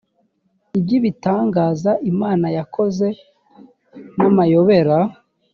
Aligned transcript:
iby 0.77 0.91
ibitangaza 0.99 1.91
imana 2.11 2.47
yakoze 2.57 3.07
namayobera 4.17 4.97